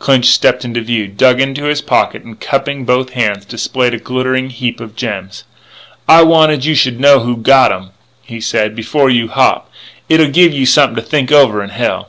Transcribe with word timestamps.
Clinch 0.00 0.24
stepped 0.26 0.64
into 0.64 0.80
view, 0.80 1.06
dug 1.06 1.40
into 1.40 1.66
his 1.66 1.80
pocket, 1.80 2.24
and, 2.24 2.40
cupping 2.40 2.84
both 2.84 3.10
hands, 3.10 3.44
displayed 3.44 3.94
a 3.94 3.98
glittering 3.98 4.50
heap 4.50 4.80
of 4.80 4.96
gems. 4.96 5.44
"I 6.08 6.22
wanted 6.22 6.64
you 6.64 6.74
should 6.74 6.98
know 6.98 7.20
who's 7.20 7.44
gottem," 7.44 7.90
he 8.24 8.40
said, 8.40 8.74
"before 8.74 9.08
you 9.08 9.28
hop. 9.28 9.70
It'll 10.08 10.30
give 10.30 10.52
you 10.52 10.66
something 10.66 10.96
to 10.96 11.08
think 11.08 11.30
over 11.30 11.62
in 11.62 11.70
hell." 11.70 12.08